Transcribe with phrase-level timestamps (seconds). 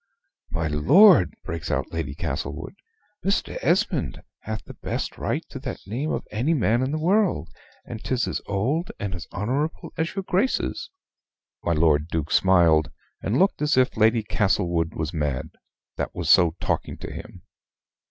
[0.49, 2.73] "My lord!" breaks out Lady Castlewood,
[3.23, 3.59] "Mr.
[3.61, 7.49] Esmond hath the best right to that name of any man in the world:
[7.85, 10.89] and 'tis as old and as honorable as your Grace's."
[11.63, 12.89] My Lord Duke smiled,
[13.21, 15.51] and looked as if Lady Castlewood was mad,
[15.97, 17.43] that was so talking to him.